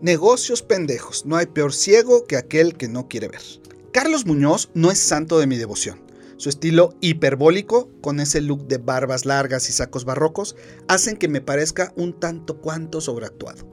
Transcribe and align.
Negocios 0.00 0.62
pendejos, 0.62 1.26
no 1.26 1.34
hay 1.34 1.46
peor 1.46 1.74
ciego 1.74 2.24
que 2.24 2.36
aquel 2.36 2.76
que 2.76 2.86
no 2.86 3.08
quiere 3.08 3.26
ver. 3.26 3.40
Carlos 3.92 4.26
Muñoz 4.26 4.70
no 4.72 4.92
es 4.92 5.00
santo 5.00 5.40
de 5.40 5.48
mi 5.48 5.56
devoción. 5.56 6.00
Su 6.36 6.50
estilo 6.50 6.94
hiperbólico, 7.00 7.90
con 8.00 8.20
ese 8.20 8.40
look 8.40 8.68
de 8.68 8.78
barbas 8.78 9.26
largas 9.26 9.68
y 9.68 9.72
sacos 9.72 10.04
barrocos, 10.04 10.54
hacen 10.86 11.16
que 11.16 11.26
me 11.26 11.40
parezca 11.40 11.92
un 11.96 12.12
tanto 12.12 12.60
cuanto 12.60 13.00
sobreactuado. 13.00 13.66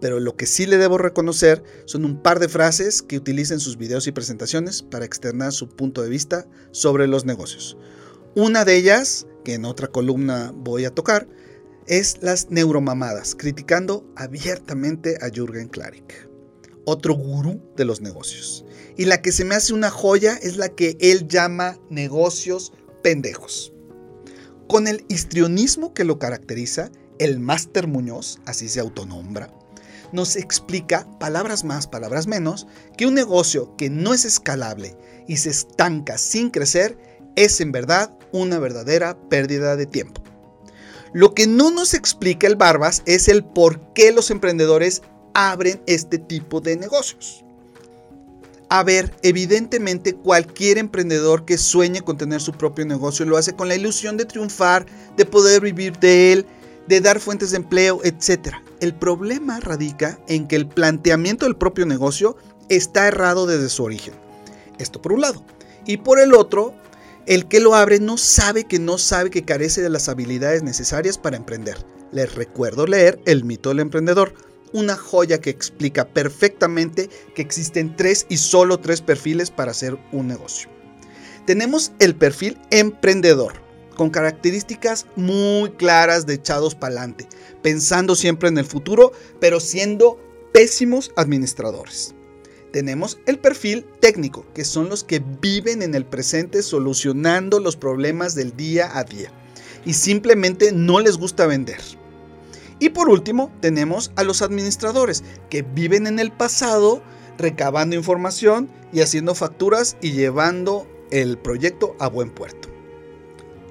Pero 0.00 0.18
lo 0.18 0.34
que 0.34 0.46
sí 0.46 0.66
le 0.66 0.78
debo 0.78 0.98
reconocer 0.98 1.62
son 1.84 2.04
un 2.04 2.22
par 2.22 2.40
de 2.40 2.48
frases 2.48 3.00
que 3.00 3.16
utiliza 3.16 3.54
en 3.54 3.60
sus 3.60 3.78
videos 3.78 4.08
y 4.08 4.12
presentaciones 4.12 4.82
para 4.82 5.04
externar 5.04 5.52
su 5.52 5.68
punto 5.68 6.02
de 6.02 6.08
vista 6.08 6.48
sobre 6.72 7.06
los 7.06 7.24
negocios. 7.24 7.76
Una 8.34 8.64
de 8.64 8.74
ellas, 8.74 9.28
que 9.44 9.54
en 9.54 9.64
otra 9.64 9.86
columna 9.86 10.52
voy 10.56 10.86
a 10.86 10.90
tocar, 10.90 11.28
es 11.88 12.18
las 12.20 12.50
neuromamadas, 12.50 13.34
criticando 13.34 14.06
abiertamente 14.16 15.18
a 15.20 15.30
Jürgen 15.30 15.68
Klarik, 15.68 16.28
otro 16.84 17.14
gurú 17.14 17.60
de 17.76 17.84
los 17.84 18.00
negocios 18.00 18.64
y 18.98 19.04
la 19.04 19.22
que 19.22 19.32
se 19.32 19.44
me 19.44 19.54
hace 19.54 19.72
una 19.72 19.90
joya 19.90 20.34
es 20.42 20.56
la 20.56 20.68
que 20.68 20.98
él 21.00 21.28
llama 21.28 21.78
negocios 21.88 22.72
pendejos. 23.02 23.72
Con 24.66 24.88
el 24.88 25.06
histrionismo 25.08 25.94
que 25.94 26.04
lo 26.04 26.18
caracteriza, 26.18 26.90
el 27.20 27.38
Máster 27.38 27.86
Muñoz, 27.86 28.40
así 28.44 28.68
se 28.68 28.80
autonombra, 28.80 29.54
nos 30.12 30.34
explica, 30.34 31.06
palabras 31.20 31.64
más, 31.64 31.86
palabras 31.86 32.26
menos, 32.26 32.66
que 32.96 33.06
un 33.06 33.14
negocio 33.14 33.76
que 33.76 33.88
no 33.88 34.12
es 34.12 34.24
escalable 34.24 34.96
y 35.28 35.36
se 35.36 35.50
estanca 35.50 36.18
sin 36.18 36.50
crecer 36.50 36.98
es 37.36 37.60
en 37.60 37.70
verdad 37.70 38.18
una 38.32 38.58
verdadera 38.58 39.16
pérdida 39.28 39.76
de 39.76 39.86
tiempo. 39.86 40.22
Lo 41.12 41.34
que 41.34 41.46
no 41.46 41.70
nos 41.70 41.94
explica 41.94 42.46
el 42.46 42.56
Barbas 42.56 43.02
es 43.06 43.28
el 43.28 43.44
por 43.44 43.80
qué 43.94 44.12
los 44.12 44.30
emprendedores 44.30 45.02
abren 45.34 45.80
este 45.86 46.18
tipo 46.18 46.60
de 46.60 46.76
negocios. 46.76 47.44
A 48.70 48.82
ver, 48.82 49.14
evidentemente 49.22 50.14
cualquier 50.14 50.76
emprendedor 50.76 51.46
que 51.46 51.56
sueñe 51.56 52.02
con 52.02 52.18
tener 52.18 52.42
su 52.42 52.52
propio 52.52 52.84
negocio 52.84 53.24
lo 53.24 53.38
hace 53.38 53.54
con 53.54 53.68
la 53.68 53.74
ilusión 53.74 54.18
de 54.18 54.26
triunfar, 54.26 54.84
de 55.16 55.24
poder 55.24 55.62
vivir 55.62 55.98
de 55.98 56.32
él, 56.32 56.46
de 56.86 57.00
dar 57.00 57.18
fuentes 57.18 57.52
de 57.52 57.58
empleo, 57.58 58.00
etc. 58.04 58.56
El 58.80 58.94
problema 58.94 59.60
radica 59.60 60.18
en 60.28 60.46
que 60.46 60.56
el 60.56 60.68
planteamiento 60.68 61.46
del 61.46 61.56
propio 61.56 61.86
negocio 61.86 62.36
está 62.68 63.08
errado 63.08 63.46
desde 63.46 63.70
su 63.70 63.84
origen. 63.84 64.14
Esto 64.78 65.00
por 65.00 65.12
un 65.12 65.22
lado. 65.22 65.42
Y 65.86 65.98
por 65.98 66.18
el 66.20 66.34
otro, 66.34 66.74
el 67.28 67.46
que 67.46 67.60
lo 67.60 67.74
abre 67.74 68.00
no 68.00 68.16
sabe 68.16 68.64
que 68.64 68.78
no 68.78 68.96
sabe 68.96 69.28
que 69.28 69.44
carece 69.44 69.82
de 69.82 69.90
las 69.90 70.08
habilidades 70.08 70.62
necesarias 70.62 71.18
para 71.18 71.36
emprender. 71.36 71.76
Les 72.10 72.34
recuerdo 72.34 72.86
leer 72.86 73.20
El 73.26 73.44
mito 73.44 73.68
del 73.68 73.80
emprendedor 73.80 74.32
una 74.72 74.96
joya 74.96 75.38
que 75.38 75.50
explica 75.50 76.06
perfectamente 76.08 77.10
que 77.34 77.42
existen 77.42 77.94
tres 77.96 78.24
y 78.30 78.38
solo 78.38 78.78
tres 78.78 79.02
perfiles 79.02 79.50
para 79.50 79.72
hacer 79.72 79.98
un 80.10 80.26
negocio. 80.26 80.70
Tenemos 81.46 81.92
el 81.98 82.14
perfil 82.14 82.58
emprendedor, 82.70 83.54
con 83.96 84.10
características 84.10 85.06
muy 85.16 85.70
claras 85.72 86.24
de 86.26 86.34
echados 86.34 86.74
para 86.74 86.94
adelante, 86.94 87.28
pensando 87.62 88.14
siempre 88.14 88.48
en 88.48 88.58
el 88.58 88.64
futuro, 88.64 89.12
pero 89.38 89.60
siendo 89.60 90.18
pésimos 90.52 91.12
administradores. 91.16 92.14
Tenemos 92.72 93.18
el 93.26 93.38
perfil 93.38 93.86
técnico, 94.00 94.44
que 94.54 94.64
son 94.64 94.88
los 94.88 95.04
que 95.04 95.22
viven 95.40 95.82
en 95.82 95.94
el 95.94 96.04
presente 96.04 96.62
solucionando 96.62 97.60
los 97.60 97.76
problemas 97.76 98.34
del 98.34 98.56
día 98.56 98.96
a 98.98 99.04
día 99.04 99.32
y 99.84 99.94
simplemente 99.94 100.72
no 100.72 101.00
les 101.00 101.16
gusta 101.16 101.46
vender. 101.46 101.80
Y 102.78 102.90
por 102.90 103.08
último, 103.08 103.50
tenemos 103.60 104.12
a 104.16 104.22
los 104.22 104.42
administradores, 104.42 105.24
que 105.50 105.62
viven 105.62 106.06
en 106.06 106.18
el 106.18 106.30
pasado 106.30 107.02
recabando 107.38 107.96
información 107.96 108.68
y 108.92 109.00
haciendo 109.00 109.34
facturas 109.34 109.96
y 110.00 110.12
llevando 110.12 110.86
el 111.10 111.38
proyecto 111.38 111.96
a 111.98 112.08
buen 112.08 112.30
puerto. 112.30 112.68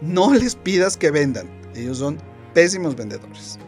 No 0.02 0.34
les 0.34 0.56
pidas 0.56 0.98
que 0.98 1.12
vendan, 1.12 1.48
ellos 1.76 2.00
son 2.00 2.18
pésimos 2.54 2.96
vendedores. 2.96 3.60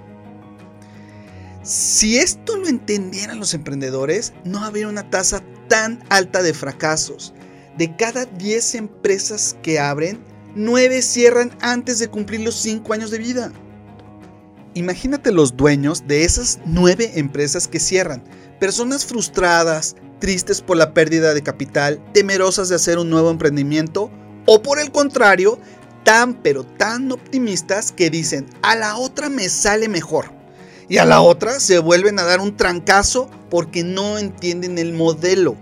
Si 1.70 2.18
esto 2.18 2.58
lo 2.58 2.68
entendieran 2.68 3.38
los 3.38 3.54
emprendedores, 3.54 4.34
no 4.44 4.66
habría 4.66 4.88
una 4.88 5.08
tasa 5.12 5.44
tan 5.68 6.04
alta 6.10 6.42
de 6.42 6.56
fracasos. 6.56 7.32
De 7.78 7.96
cada 7.96 8.26
10 8.26 8.74
empresas 8.74 9.56
que 9.62 9.78
abren, 9.78 10.20
9 10.56 11.04
cierran 11.04 11.56
antes 11.62 12.00
de 12.00 12.08
cumplir 12.08 12.40
los 12.40 12.56
5 12.56 12.92
años 12.92 13.12
de 13.12 13.20
vida. 13.20 13.52
Imagínate 14.74 15.32
los 15.32 15.56
dueños 15.56 16.08
de 16.08 16.24
esas 16.24 16.58
nueve 16.66 17.12
empresas 17.20 17.68
que 17.68 17.80
cierran, 17.80 18.24
personas 18.60 19.06
frustradas, 19.06 19.96
tristes 20.18 20.62
por 20.62 20.76
la 20.76 20.96
pérdida 20.96 21.36
de 21.36 21.44
capital, 21.44 22.04
temerosas 22.16 22.70
de 22.70 22.76
hacer 22.78 22.98
un 22.98 23.12
nuevo 23.12 23.30
emprendimiento, 23.30 24.10
o 24.48 24.64
por 24.64 24.80
el 24.80 24.92
contrario, 24.92 25.60
tan 26.04 26.34
pero 26.42 26.64
tan 26.64 27.12
optimistas 27.12 27.92
que 27.92 28.10
dicen, 28.10 28.48
a 28.64 28.76
la 28.76 28.98
otra 28.98 29.30
me 29.30 29.50
sale 29.50 29.88
mejor. 29.88 30.39
Y 30.90 30.98
a 30.98 31.06
la 31.06 31.22
otra 31.22 31.60
se 31.60 31.78
vuelven 31.78 32.18
a 32.18 32.24
dar 32.24 32.40
un 32.40 32.58
trancazo 32.58 33.30
porque 33.52 33.84
no 33.84 34.18
entienden 34.18 34.80
el 34.80 34.92
modelo. 34.92 35.56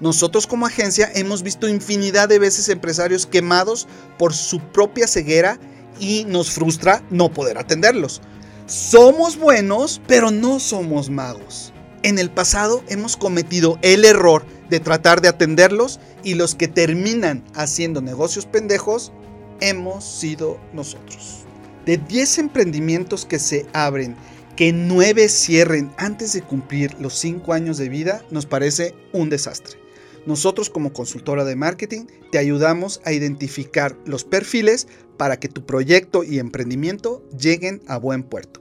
Nosotros 0.00 0.48
como 0.48 0.66
agencia 0.66 1.10
hemos 1.14 1.42
visto 1.42 1.68
infinidad 1.68 2.28
de 2.28 2.40
veces 2.40 2.68
empresarios 2.68 3.26
quemados 3.26 3.86
por 4.18 4.34
su 4.34 4.58
propia 4.58 5.06
ceguera 5.06 5.58
y 6.00 6.24
nos 6.26 6.50
frustra 6.50 7.02
no 7.10 7.32
poder 7.32 7.58
atenderlos. 7.58 8.20
Somos 8.66 9.38
buenos, 9.38 10.02
pero 10.08 10.32
no 10.32 10.58
somos 10.58 11.08
magos. 11.08 11.72
En 12.02 12.18
el 12.18 12.30
pasado 12.30 12.82
hemos 12.88 13.16
cometido 13.16 13.78
el 13.82 14.04
error 14.04 14.44
de 14.68 14.80
tratar 14.80 15.20
de 15.20 15.28
atenderlos 15.28 16.00
y 16.24 16.34
los 16.34 16.56
que 16.56 16.66
terminan 16.66 17.44
haciendo 17.54 18.02
negocios 18.02 18.46
pendejos 18.46 19.12
hemos 19.60 20.04
sido 20.04 20.58
nosotros. 20.72 21.44
De 21.86 21.96
10 21.96 22.38
emprendimientos 22.38 23.24
que 23.24 23.38
se 23.38 23.66
abren, 23.72 24.16
que 24.56 24.72
9 24.72 25.28
cierren 25.28 25.92
antes 25.98 26.32
de 26.32 26.42
cumplir 26.42 26.94
los 26.98 27.14
5 27.18 27.52
años 27.52 27.76
de 27.76 27.88
vida, 27.88 28.24
nos 28.30 28.46
parece 28.46 28.94
un 29.12 29.28
desastre. 29.28 29.78
Nosotros 30.24 30.70
como 30.70 30.92
consultora 30.92 31.44
de 31.44 31.54
marketing 31.54 32.06
te 32.32 32.38
ayudamos 32.38 33.00
a 33.04 33.12
identificar 33.12 33.96
los 34.06 34.24
perfiles 34.24 34.88
para 35.16 35.38
que 35.38 35.48
tu 35.48 35.64
proyecto 35.64 36.24
y 36.24 36.38
emprendimiento 36.38 37.22
lleguen 37.38 37.82
a 37.86 37.98
buen 37.98 38.22
puerto. 38.22 38.60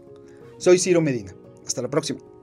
Soy 0.58 0.80
Ciro 0.80 1.02
Medina. 1.02 1.34
Hasta 1.66 1.82
la 1.82 1.90
próxima. 1.90 2.35